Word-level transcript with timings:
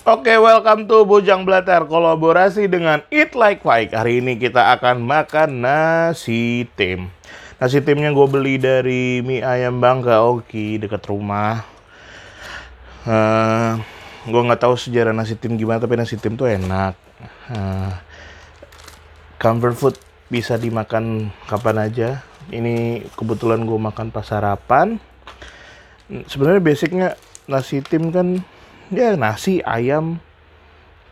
Oke, 0.00 0.32
welcome 0.40 0.88
to 0.88 1.04
Bujang 1.04 1.44
Blatter 1.44 1.84
kolaborasi 1.84 2.72
dengan 2.72 3.04
Eat 3.12 3.36
Like 3.36 3.60
Mike. 3.68 3.92
Hari 3.92 4.24
ini 4.24 4.40
kita 4.40 4.72
akan 4.72 5.04
makan 5.04 5.60
nasi 5.60 6.64
tim. 6.72 7.12
Nasi 7.60 7.84
timnya 7.84 8.08
gue 8.08 8.24
beli 8.24 8.56
dari 8.56 9.20
mie 9.20 9.44
ayam 9.44 9.76
Bangka 9.76 10.24
Oki 10.24 10.80
dekat 10.80 11.04
rumah. 11.04 11.68
Uh, 13.04 13.76
gue 14.24 14.40
nggak 14.40 14.64
tahu 14.64 14.72
sejarah 14.72 15.12
nasi 15.12 15.36
tim 15.36 15.60
gimana, 15.60 15.76
tapi 15.76 16.00
nasi 16.00 16.16
tim 16.16 16.32
tuh 16.32 16.48
enak. 16.48 16.96
Uh, 17.52 17.92
comfort 19.36 19.76
food 19.76 19.96
bisa 20.32 20.56
dimakan 20.56 21.28
kapan 21.44 21.76
aja. 21.76 22.24
Ini 22.48 23.04
kebetulan 23.20 23.68
gue 23.68 23.76
makan 23.76 24.08
pas 24.08 24.24
sarapan. 24.24 24.96
Sebenarnya 26.08 26.64
basicnya 26.64 27.08
nasi 27.44 27.84
tim 27.84 28.08
kan 28.08 28.40
ya 28.90 29.14
nasi 29.14 29.62
ayam 29.62 30.18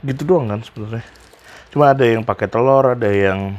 gitu 0.03 0.23
doang 0.27 0.51
kan 0.51 0.61
sebenarnya. 0.63 1.07
Cuma 1.71 1.95
ada 1.95 2.05
yang 2.07 2.27
pakai 2.27 2.51
telur 2.51 2.95
ada 2.95 3.11
yang 3.11 3.59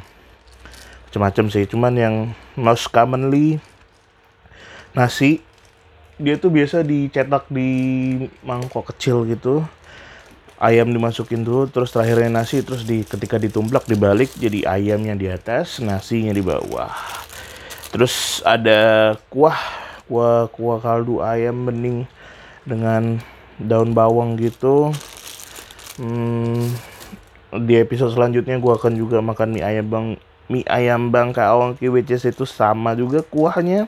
macam-macam 1.08 1.44
sih. 1.48 1.64
Cuman 1.68 1.92
yang 1.96 2.14
most 2.56 2.88
commonly 2.92 3.60
nasi 4.92 5.40
dia 6.20 6.36
tuh 6.36 6.52
biasa 6.52 6.84
dicetak 6.84 7.48
di 7.48 7.68
mangkok 8.44 8.92
kecil 8.92 9.24
gitu. 9.24 9.64
Ayam 10.60 10.92
dimasukin 10.92 11.40
dulu 11.40 11.72
terus 11.72 11.88
terakhirnya 11.88 12.44
nasi 12.44 12.60
terus 12.60 12.84
di 12.84 13.00
ketika 13.00 13.40
ditumplak 13.40 13.88
dibalik 13.88 14.28
jadi 14.36 14.68
ayamnya 14.68 15.16
di 15.16 15.24
atas 15.32 15.80
nasinya 15.80 16.36
di 16.36 16.44
bawah. 16.44 16.92
Terus 17.88 18.44
ada 18.44 19.16
kuah 19.32 19.56
kuah 20.04 20.52
kuah 20.52 20.78
kaldu 20.84 21.24
ayam 21.24 21.64
bening 21.64 22.04
dengan 22.68 23.24
daun 23.60 23.92
bawang 23.92 24.40
gitu. 24.40 24.90
Hmm, 26.00 26.72
di 27.60 27.76
episode 27.76 28.16
selanjutnya 28.16 28.56
gue 28.56 28.72
akan 28.72 28.92
juga 28.96 29.20
makan 29.20 29.52
mie 29.52 29.64
ayam 29.66 29.86
bang 29.90 30.06
mie 30.48 30.66
ayam 30.70 31.12
bang 31.12 31.34
kaawang 31.34 31.76
which 31.76 32.10
itu 32.10 32.44
sama 32.48 32.96
juga 32.96 33.20
kuahnya. 33.20 33.86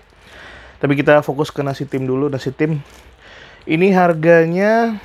Tapi 0.83 0.99
kita 0.99 1.23
fokus 1.23 1.49
ke 1.49 1.63
nasi 1.63 1.87
tim 1.87 2.05
dulu 2.05 2.29
nasi 2.29 2.51
tim. 2.51 2.83
Ini 3.63 3.95
harganya 3.95 4.99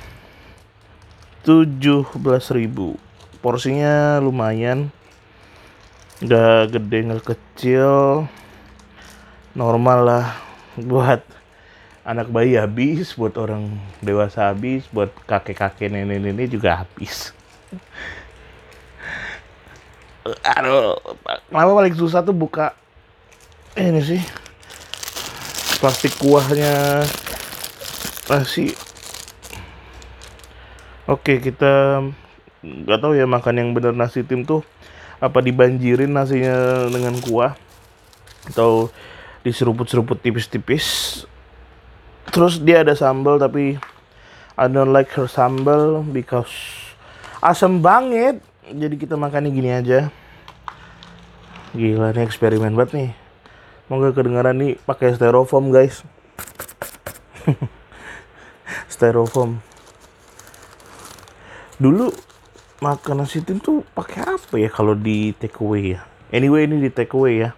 17.000 1.46 2.18
porsinya 3.38 4.18
lumayan. 4.18 4.90
Gak 6.18 6.74
gede 6.74 6.98
gak 7.06 7.22
kecil. 7.22 8.26
Normal 9.54 9.98
lah 10.02 10.26
buat 10.74 11.22
anak 12.08 12.32
bayi 12.32 12.56
habis, 12.56 13.12
buat 13.12 13.36
orang 13.36 13.76
dewasa 14.00 14.48
habis, 14.48 14.88
buat 14.88 15.12
kakek-kakek 15.28 15.92
nenek-nenek 15.92 16.48
juga 16.48 16.80
habis. 16.80 17.36
Aduh, 20.56 20.96
kenapa 21.52 21.72
paling 21.76 21.96
susah 21.96 22.24
tuh 22.24 22.32
buka 22.32 22.72
ini 23.76 24.00
sih 24.00 24.22
plastik 25.78 26.18
kuahnya 26.18 27.06
nasi. 28.26 28.74
Oke, 31.08 31.40
kita 31.40 32.02
nggak 32.60 33.00
tahu 33.00 33.14
ya 33.14 33.24
makan 33.24 33.62
yang 33.62 33.70
benar 33.72 33.94
nasi 33.94 34.26
tim 34.26 34.42
tuh 34.42 34.66
apa 35.22 35.38
dibanjirin 35.38 36.10
nasinya 36.10 36.90
dengan 36.90 37.14
kuah 37.22 37.54
atau 38.50 38.90
diseruput-seruput 39.46 40.18
tipis-tipis 40.18 41.24
terus 42.34 42.60
dia 42.60 42.84
ada 42.84 42.92
sambal 42.92 43.40
tapi 43.40 43.78
I 44.58 44.66
don't 44.66 44.90
like 44.90 45.14
her 45.14 45.30
sambal 45.30 46.02
because 46.02 46.50
asam 47.38 47.78
banget. 47.78 48.42
Jadi 48.66 48.98
kita 48.98 49.14
makannya 49.14 49.54
gini 49.54 49.70
aja. 49.70 50.10
Gila 51.78 52.10
nih 52.10 52.26
eksperimen 52.26 52.74
banget 52.74 52.90
nih. 52.90 53.10
Mau 53.86 54.02
gak 54.02 54.18
kedengaran 54.18 54.58
nih 54.58 54.74
pakai 54.82 55.14
styrofoam 55.14 55.70
guys. 55.70 56.02
Styrofoam. 58.92 59.62
Dulu 61.78 62.10
makan 62.82 63.22
nasi 63.22 63.38
tim 63.46 63.62
tuh 63.62 63.86
pakai 63.94 64.26
apa 64.26 64.58
ya 64.58 64.66
kalau 64.66 64.98
di 64.98 65.38
take 65.38 65.62
away 65.62 65.94
ya? 65.94 66.02
Anyway 66.34 66.66
ini 66.66 66.82
di 66.82 66.90
take 66.90 67.14
away 67.14 67.46
ya. 67.46 67.54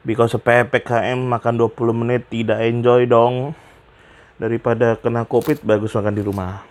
Because 0.00 0.32
PPKM 0.32 1.28
makan 1.28 1.60
20 1.60 1.92
menit 1.92 2.24
tidak 2.32 2.64
enjoy 2.64 3.04
dong 3.04 3.52
daripada 4.36 4.96
kena 5.00 5.24
covid 5.24 5.64
bagus 5.64 5.96
makan 5.96 6.14
di 6.16 6.22
rumah. 6.24 6.64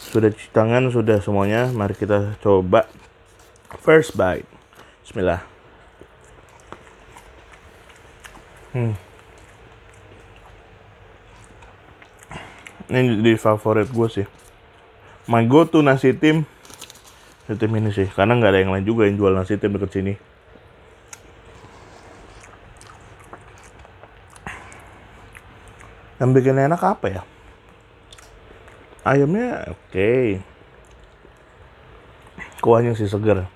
Sudah 0.00 0.32
cuci 0.32 0.48
tangan 0.52 0.88
sudah 0.88 1.20
semuanya. 1.20 1.68
Mari 1.72 1.96
kita 1.96 2.40
coba 2.40 2.88
first 3.80 4.16
bite. 4.16 4.48
Bismillah. 5.04 5.42
Hmm. 8.76 8.92
ini 12.86 13.18
di 13.18 13.34
favorit 13.34 13.88
gue 13.90 14.08
sih. 14.12 14.26
My 15.26 15.42
go 15.48 15.66
to 15.66 15.82
nasi 15.82 16.14
tim. 16.14 16.46
Nasi 17.44 17.56
tim 17.58 17.72
ini 17.74 17.90
sih. 17.90 18.06
Karena 18.08 18.38
nggak 18.38 18.52
ada 18.52 18.60
yang 18.62 18.72
lain 18.72 18.86
juga 18.86 19.10
yang 19.10 19.18
jual 19.18 19.32
nasi 19.34 19.58
tim 19.58 19.74
deket 19.74 19.90
sini 19.90 20.35
Yang 26.16 26.30
bikin 26.40 26.56
enak 26.56 26.80
apa 26.80 27.06
ya? 27.12 27.22
Ayamnya 29.04 29.68
oke. 29.68 29.92
Okay. 29.92 30.26
Kuahnya 32.64 32.96
sih 32.96 33.06
segar. 33.06 33.46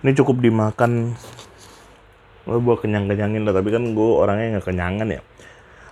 Ini 0.00 0.10
cukup 0.16 0.40
dimakan 0.40 1.14
Gue 2.46 2.62
buat 2.62 2.78
kenyang-kenyangin 2.78 3.42
lah, 3.42 3.58
tapi 3.58 3.74
kan 3.74 3.90
gue 3.90 4.10
orangnya 4.14 4.54
nggak 4.56 4.70
kenyangan 4.70 5.10
ya. 5.10 5.18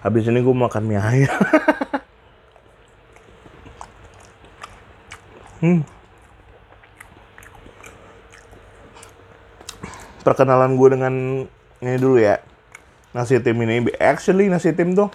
Habis 0.06 0.30
ini 0.30 0.38
gue 0.38 0.54
makan 0.54 0.86
mie 0.86 1.02
ayam. 1.02 1.34
hmm. 5.66 5.82
Perkenalan 10.22 10.78
gue 10.78 10.88
dengan 10.94 11.42
ini 11.82 11.98
dulu 11.98 12.22
ya 12.22 12.38
nasi 13.14 13.38
tim 13.38 13.54
ini 13.62 13.94
actually 14.02 14.50
nasi 14.50 14.74
tim 14.74 14.90
tuh 14.92 15.06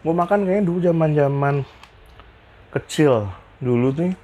gue 0.00 0.14
makan 0.16 0.48
kayaknya 0.48 0.64
dulu 0.64 0.78
zaman 0.80 1.10
zaman 1.12 1.54
kecil. 2.72 3.28
Dulu 3.60 3.92
nih 3.92 4.16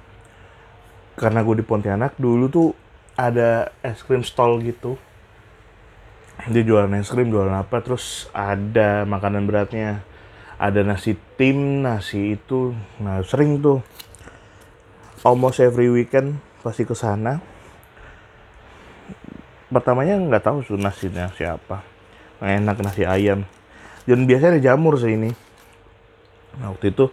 karena 1.13 1.45
gue 1.45 1.61
di 1.61 1.65
Pontianak 1.65 2.17
dulu 2.17 2.49
tuh 2.49 2.67
ada 3.13 3.69
es 3.85 4.01
krim 4.01 4.25
stall 4.25 4.65
gitu. 4.65 4.97
Dia 6.49 6.65
jualan 6.65 6.89
es 6.97 7.13
krim 7.13 7.29
jualan 7.29 7.53
apa 7.53 7.85
terus 7.85 8.33
ada 8.33 9.05
makanan 9.05 9.45
beratnya. 9.45 10.01
Ada 10.57 10.81
nasi 10.81 11.13
tim 11.37 11.85
nasi 11.85 12.33
itu 12.33 12.73
nah 12.97 13.21
sering 13.21 13.61
tuh. 13.61 13.85
Almost 15.21 15.61
every 15.61 15.93
weekend 15.93 16.41
pasti 16.65 16.81
ke 16.81 16.97
sana. 16.97 17.37
Pertamanya 19.69 20.17
nggak 20.17 20.41
tahu 20.49 20.65
tuh 20.65 20.81
nasinya 20.81 21.29
siapa 21.37 21.96
enak 22.41 22.77
nasi 22.81 23.03
ayam. 23.03 23.45
Dan 24.07 24.23
biasanya 24.23 24.57
ada 24.57 24.61
jamur 24.61 24.95
sih 25.01 25.13
ini. 25.13 25.31
Nah 26.57 26.73
waktu 26.73 26.95
itu 26.95 27.11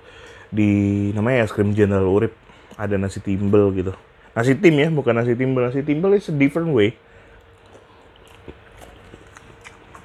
di 0.54 1.10
namanya 1.10 1.44
es 1.44 1.52
krim 1.52 1.74
General 1.74 2.06
Urip 2.06 2.32
ada 2.78 2.94
nasi 2.94 3.18
timbel 3.18 3.74
gitu. 3.74 3.92
Nasi 4.34 4.54
tim 4.58 4.74
ya 4.78 4.88
bukan 4.90 5.14
nasi 5.14 5.34
timbel. 5.34 5.66
Nasi 5.68 5.82
timbel 5.82 6.14
is 6.14 6.28
a 6.30 6.34
different 6.34 6.70
way. 6.70 6.94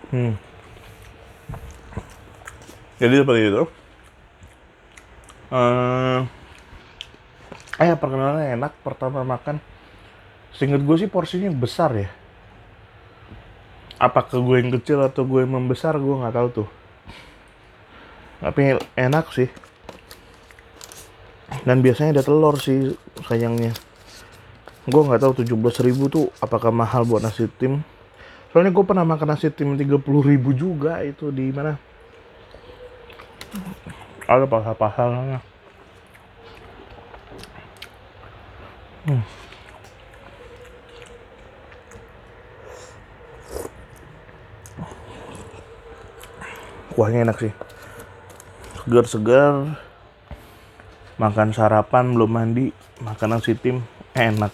Hmm. 0.09 0.33
Jadi 2.97 3.15
seperti 3.21 3.41
itu. 3.53 3.63
Uh, 5.49 6.25
eh 7.77 7.93
perkenalan 7.97 8.57
enak. 8.57 8.73
Pertama 8.81 9.21
makan. 9.21 9.61
Seinget 10.53 10.81
gue 10.81 10.97
sih 10.97 11.09
porsinya 11.09 11.53
besar 11.53 11.93
ya 11.93 12.09
apakah 13.99 14.39
gue 14.39 14.55
yang 14.63 14.71
kecil 14.79 15.03
atau 15.03 15.27
gue 15.27 15.43
yang 15.43 15.53
membesar 15.59 15.99
gue 15.99 16.15
nggak 16.15 16.33
tahu 16.33 16.47
tuh. 16.63 16.69
Tapi 18.39 18.79
enak 18.95 19.25
sih. 19.35 19.51
Dan 21.67 21.83
biasanya 21.83 22.17
ada 22.17 22.23
telur 22.23 22.55
sih 22.57 22.95
sayangnya. 23.27 23.75
Gue 24.87 25.01
nggak 25.03 25.21
tahu 25.21 25.43
tujuh 25.43 25.59
belas 25.59 25.77
ribu 25.83 26.07
tuh 26.07 26.31
apakah 26.39 26.71
mahal 26.71 27.03
buat 27.03 27.19
nasi 27.19 27.51
tim? 27.59 27.83
Soalnya 28.49 28.73
gue 28.73 28.85
pernah 28.87 29.05
makan 29.05 29.35
nasi 29.35 29.51
tim 29.51 29.75
tiga 29.75 29.99
puluh 29.99 30.23
ribu 30.25 30.55
juga 30.55 31.03
itu 31.03 31.29
di 31.29 31.51
mana? 31.51 31.77
Ada 34.29 34.45
pasal-pasalnya 34.45 35.41
hmm. 39.09 39.23
Kuahnya 46.99 47.23
enak 47.31 47.39
sih. 47.39 47.55
Segar-segar 48.83 49.79
makan 51.15 51.55
sarapan 51.55 52.11
belum 52.11 52.27
mandi 52.27 52.75
makan 52.99 53.39
nasi 53.39 53.55
tim 53.55 53.87
enak. 54.11 54.51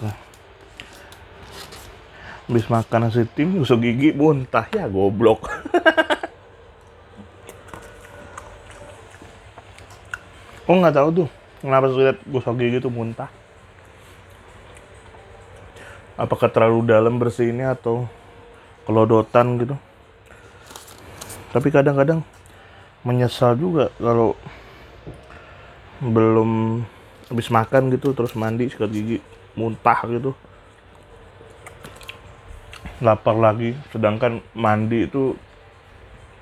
Habis 2.46 2.70
makan 2.70 3.10
nasi 3.10 3.26
tim 3.34 3.58
gosok 3.58 3.82
gigi 3.82 4.14
muntah 4.14 4.70
ya 4.70 4.86
goblok. 4.86 5.50
Oh 10.66 10.74
nggak 10.82 10.98
tahu 10.98 11.10
tuh 11.14 11.30
kenapa 11.62 11.94
lihat 11.94 12.26
gosok 12.26 12.58
gigi 12.58 12.82
tuh 12.82 12.90
muntah 12.90 13.30
apakah 16.18 16.50
terlalu 16.50 16.90
dalam 16.90 17.22
bersihnya 17.22 17.78
atau 17.78 18.10
kelodotan 18.90 19.62
gitu? 19.62 19.78
Tapi 21.54 21.70
kadang-kadang 21.70 22.26
menyesal 23.06 23.54
juga 23.54 23.94
kalau 24.02 24.34
belum 26.02 26.82
habis 27.30 27.48
makan 27.54 27.94
gitu 27.94 28.12
terus 28.18 28.34
mandi 28.34 28.68
sikat 28.68 28.90
gigi 28.90 29.22
muntah 29.54 30.02
gitu. 30.10 30.34
Lapar 33.00 33.38
lagi 33.38 33.78
sedangkan 33.94 34.42
mandi 34.58 35.06
itu 35.06 35.38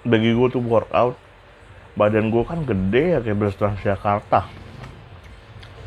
bagi 0.07 0.31
gue 0.31 0.47
tuh 0.47 0.63
workout. 0.63 1.19
Badan 1.93 2.33
gue 2.33 2.43
kan 2.47 2.65
gede 2.65 3.03
ya 3.13 3.19
kayak 3.21 3.37
bus 3.37 3.59
Transjakarta. 3.59 4.47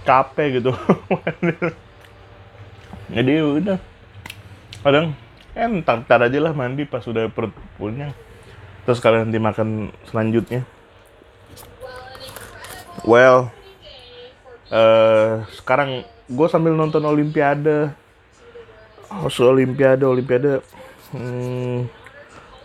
Capek 0.06 0.60
gitu. 0.60 0.70
Jadi 3.16 3.30
ya 3.32 3.44
udah. 3.48 3.78
Kadang 4.84 5.16
eh 5.56 5.66
ntar, 5.80 6.04
ntar 6.04 6.20
aja 6.20 6.38
lah 6.38 6.52
mandi 6.52 6.84
pas 6.84 7.00
udah 7.08 7.32
perut 7.32 7.50
punya 7.80 8.12
terus 8.86 9.02
kalian 9.02 9.34
makan 9.36 9.90
selanjutnya 10.06 10.62
well 13.02 13.50
uh, 14.70 15.42
sekarang 15.52 16.06
gue 16.30 16.46
sambil 16.46 16.72
nonton 16.72 17.02
Olimpiade 17.02 17.90
oh, 19.10 19.28
Olimpiade 19.28 20.06
Olimpiade 20.06 20.62
hmm, 21.10 21.90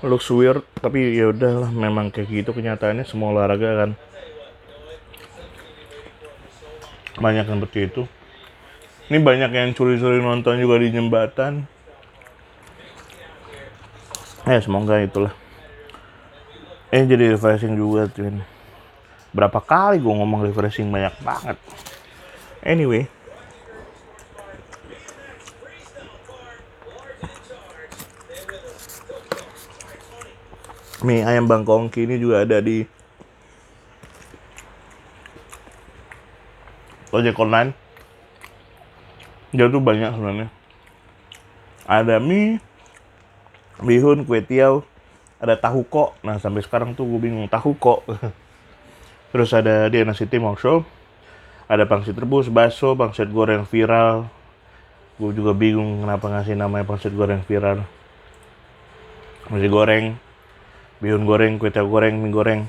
looks 0.06 0.30
weird 0.30 0.62
tapi 0.78 1.18
ya 1.18 1.34
udahlah 1.34 1.74
memang 1.74 2.14
kayak 2.14 2.30
gitu 2.30 2.54
kenyataannya 2.54 3.04
semua 3.04 3.34
olahraga 3.34 3.70
kan 3.76 3.92
banyak 7.18 7.50
yang 7.50 7.60
seperti 7.60 7.80
itu 7.90 8.04
ini 9.12 9.20
banyak 9.20 9.52
yang 9.52 9.76
curi-curi 9.76 10.24
nonton 10.24 10.56
juga 10.56 10.80
di 10.80 10.88
jembatan. 10.88 11.68
Ya 14.48 14.64
semoga 14.64 15.04
itulah. 15.04 15.36
Eh 16.92 17.08
jadi 17.08 17.34
refreshing 17.36 17.80
juga 17.80 18.12
tuh. 18.12 18.28
Berapa 19.32 19.64
kali 19.64 20.04
gue 20.04 20.12
ngomong 20.12 20.44
refreshing 20.44 20.92
banyak 20.92 21.16
banget. 21.24 21.58
Anyway. 22.62 23.08
Mie 31.02 31.26
ayam 31.26 31.50
bangkongki 31.50 32.06
ini 32.06 32.22
juga 32.22 32.46
ada 32.46 32.62
di 32.62 32.86
ojek 37.10 37.36
online 37.42 37.76
dia 39.52 39.68
tuh 39.68 39.84
banyak 39.84 40.16
sebenarnya 40.16 40.48
ada 41.84 42.22
mie 42.24 42.62
bihun 43.84 44.24
kue 44.24 44.40
tiaw 44.40 44.86
ada 45.42 45.58
tahu 45.58 45.82
kok 45.90 46.22
nah 46.22 46.38
sampai 46.38 46.62
sekarang 46.62 46.94
tuh 46.94 47.10
gue 47.10 47.18
bingung 47.18 47.50
tahu 47.50 47.74
kok 47.82 48.06
terus 49.34 49.50
ada 49.58 49.88
dia 49.88 50.06
nasi 50.06 50.30
tim 50.30 50.46
show. 50.60 50.84
Ada 51.72 51.88
pangsit 51.88 52.20
rebus 52.20 52.52
bakso 52.52 52.94
pangsit 53.00 53.32
goreng 53.32 53.64
viral. 53.64 54.28
Gue 55.16 55.32
juga 55.32 55.56
bingung 55.56 56.04
kenapa 56.04 56.28
ngasih 56.28 56.60
namanya 56.60 56.84
pangsit 56.84 57.16
goreng 57.16 57.40
viral. 57.48 57.88
Nasi 59.48 59.68
goreng 59.72 60.20
bihun 61.02 61.26
goreng 61.26 61.58
kue 61.58 61.72
tiaw 61.72 61.88
goreng 61.88 62.20
mie 62.20 62.30
goreng. 62.30 62.62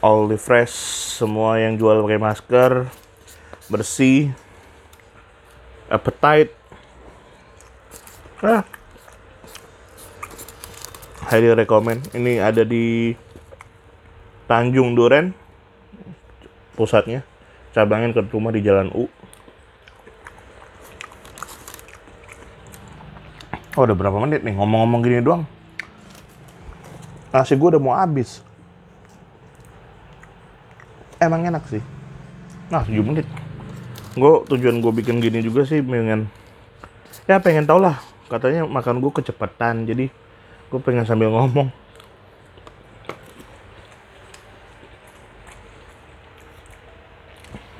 All 0.00 0.30
the 0.30 0.38
fresh 0.38 0.72
semua 1.20 1.58
yang 1.60 1.74
jual 1.74 2.00
pakai 2.06 2.22
masker 2.22 2.72
bersih 3.66 4.30
appetite. 5.90 6.54
Ah 8.40 8.79
highly 11.30 11.54
recommend 11.54 12.02
ini 12.10 12.42
ada 12.42 12.66
di 12.66 13.14
Tanjung 14.50 14.98
Duren 14.98 15.30
pusatnya. 16.74 17.22
Cabangnya 17.70 18.18
ke 18.18 18.26
rumah 18.34 18.50
di 18.50 18.66
Jalan 18.66 18.90
U. 18.90 19.06
Oh 23.78 23.86
udah 23.86 23.94
berapa 23.94 24.18
menit 24.18 24.42
nih? 24.42 24.58
Ngomong-ngomong 24.58 25.00
gini 25.06 25.22
doang. 25.22 25.46
Nasi 27.30 27.54
gue 27.54 27.68
udah 27.70 27.78
mau 27.78 27.94
habis. 27.94 28.42
Emang 31.22 31.46
enak 31.46 31.62
sih. 31.70 31.78
Nah 32.74 32.82
7 32.82 33.06
menit. 33.06 33.30
Gue 34.18 34.42
tujuan 34.50 34.82
gue 34.82 34.92
bikin 34.98 35.22
gini 35.22 35.38
juga 35.46 35.62
sih 35.62 35.78
pengen 35.78 36.26
ya 37.30 37.38
pengen 37.38 37.70
tau 37.70 37.78
lah. 37.78 38.02
Katanya 38.26 38.66
makan 38.66 38.98
gue 38.98 39.14
kecepatan 39.14 39.86
jadi 39.86 40.10
gue 40.70 40.80
pengen 40.80 41.02
sambil 41.02 41.34
ngomong. 41.34 41.68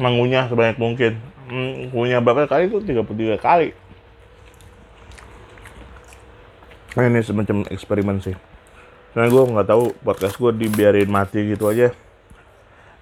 Mengunyah 0.03 0.51
sebanyak 0.51 0.77
mungkin. 0.77 1.23
Hmm, 1.51 1.91
punya 1.95 2.19
berapa 2.19 2.51
kali 2.51 2.67
itu 2.67 2.83
33 2.83 3.39
kali. 3.39 3.71
Nah 6.99 7.07
ini 7.07 7.23
semacam 7.23 7.63
eksperimen 7.71 8.19
sih. 8.19 8.35
Karena 9.15 9.31
gue 9.31 9.43
nggak 9.55 9.69
tahu 9.71 9.95
podcast 10.03 10.35
gue 10.39 10.51
dibiarin 10.67 11.11
mati 11.11 11.55
gitu 11.55 11.71
aja. 11.71 11.95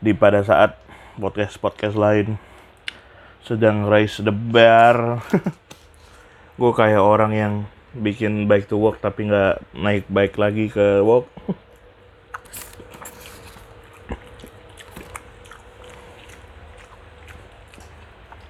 Di 0.05 0.13
pada 0.13 0.45
saat 0.45 0.77
podcast 1.17 1.57
podcast 1.57 1.97
lain 1.97 2.37
sedang 3.49 3.89
raise 3.89 4.21
the 4.21 4.33
bar. 4.33 5.25
Gue 6.61 6.73
kayak 6.75 7.01
orang 7.01 7.33
yang 7.33 7.55
bikin 7.97 8.45
bike 8.45 8.69
to 8.69 8.77
work 8.77 9.01
tapi 9.01 9.29
nggak 9.29 9.63
naik 9.73 10.05
bike 10.13 10.37
lagi 10.37 10.69
ke 10.69 11.01
work. 11.01 11.29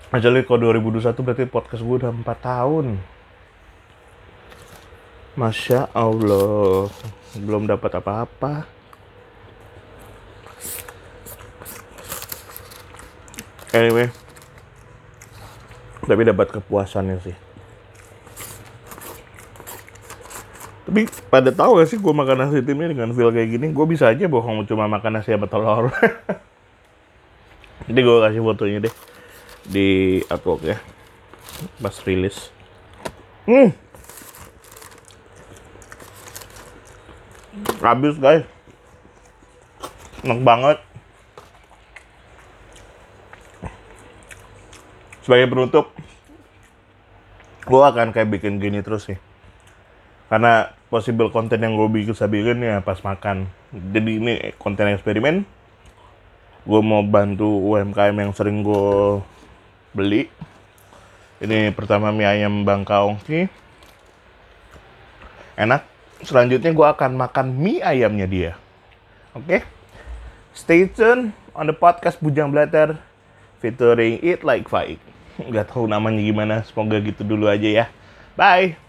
Actually 0.08 0.42
kalau 0.48 0.72
2021 0.72 1.20
berarti 1.20 1.44
podcast 1.44 1.84
gue 1.84 1.96
udah 2.00 2.10
4 2.10 2.24
tahun. 2.40 2.86
Masya 5.38 5.94
Allah 5.94 6.90
Belum 7.38 7.68
dapat 7.68 7.92
apa-apa. 8.00 8.66
Anyway 13.76 14.08
tapi 16.08 16.24
dapat 16.24 16.48
kepuasannya 16.48 17.20
sih 17.20 17.36
tapi 20.88 21.04
pada 21.28 21.52
tahu 21.52 21.76
gak 21.76 21.92
sih 21.92 22.00
gue 22.00 22.14
makan 22.16 22.49
nasi 22.49 22.64
timnya 22.64 22.88
dengan 22.88 23.12
feel 23.12 23.28
kayak 23.28 23.52
gini 23.52 23.76
gue 23.76 23.85
bisa 23.85 24.09
aja 24.09 24.25
bohong 24.25 24.64
cuma 24.64 24.88
makan 24.88 25.21
nasi 25.21 25.37
sama 25.37 25.45
telur. 25.45 25.92
Jadi 27.92 28.00
gue 28.00 28.16
kasih 28.25 28.40
fotonya 28.40 28.88
deh 28.88 28.95
di 29.68 29.88
artwork 30.33 30.64
ya. 30.64 30.80
Pas 31.76 31.92
rilis. 32.09 32.49
Hmm. 33.45 33.76
Habis 37.85 38.16
guys. 38.16 38.49
Enak 40.25 40.40
banget. 40.40 40.78
Sebagai 45.21 45.52
penutup 45.52 45.92
gue 47.68 47.83
akan 47.85 48.16
kayak 48.16 48.33
bikin 48.33 48.57
gini 48.57 48.80
terus 48.80 49.04
sih 49.04 49.27
karena 50.28 50.73
possible 50.92 51.32
konten 51.32 51.61
yang 51.61 51.76
gue 51.76 51.88
bikin 51.88 52.61
ya 52.61 52.80
pas 52.85 53.00
makan. 53.00 53.49
Jadi 53.73 54.12
ini 54.20 54.35
konten 54.56 54.92
eksperimen. 54.92 55.44
Gue 56.68 56.80
mau 56.85 57.00
bantu 57.00 57.49
UMKM 57.49 58.16
yang 58.16 58.32
sering 58.37 58.61
gue 58.61 59.20
beli. 59.97 60.28
Ini 61.40 61.73
pertama 61.73 62.12
mie 62.12 62.28
ayam 62.28 62.64
Bang 62.64 62.85
Kaongki 62.85 63.49
enak. 65.58 65.82
Selanjutnya 66.23 66.75
gue 66.75 66.87
akan 66.87 67.16
makan 67.16 67.47
mie 67.56 67.82
ayamnya 67.82 68.26
dia. 68.26 68.52
Oke? 69.32 69.44
Okay? 69.44 69.62
stay 70.58 70.90
tune 70.90 71.30
on 71.54 71.70
the 71.70 71.76
podcast 71.76 72.18
Bujang 72.18 72.50
Blatter 72.50 72.99
featuring 73.62 74.18
Eat 74.18 74.42
Like 74.42 74.66
Fight 74.66 74.99
nggak 75.38 75.70
tahu 75.70 75.87
namanya 75.87 76.18
gimana. 76.18 76.54
Semoga 76.66 76.99
gitu 76.99 77.23
dulu 77.23 77.47
aja 77.47 77.70
ya. 77.70 77.87
Bye 78.35 78.88